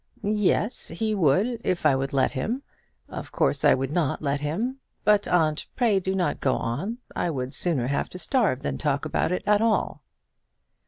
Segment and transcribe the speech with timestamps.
[0.23, 2.63] "Yes, he would if I would let him;
[3.07, 4.79] of course I would not let him.
[5.03, 6.97] But, aunt, pray do not go on.
[7.15, 10.01] I would sooner have to starve than talk about it at all."